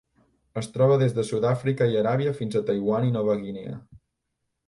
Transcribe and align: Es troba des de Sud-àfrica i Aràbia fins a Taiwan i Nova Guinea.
Es 0.61 0.69
troba 0.77 0.95
des 1.01 1.11
de 1.17 1.25
Sud-àfrica 1.27 1.89
i 1.91 1.99
Aràbia 2.01 2.33
fins 2.39 2.59
a 2.59 2.63
Taiwan 2.69 3.07
i 3.09 3.13
Nova 3.19 3.39
Guinea. 3.43 3.77